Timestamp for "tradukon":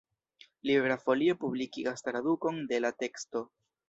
2.07-2.57